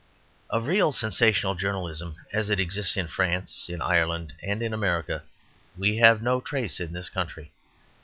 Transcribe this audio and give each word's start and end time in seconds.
Of 0.49 0.65
real 0.65 0.91
sensational 0.93 1.53
journalism, 1.53 2.15
as 2.33 2.49
it 2.49 2.59
exists 2.59 2.97
in 2.97 3.07
France, 3.07 3.69
in 3.69 3.83
Ireland, 3.83 4.33
and 4.41 4.63
in 4.63 4.73
America, 4.73 5.21
we 5.77 5.97
have 5.97 6.23
no 6.23 6.41
trace 6.41 6.79
in 6.79 6.91
this 6.93 7.07
country. 7.07 7.51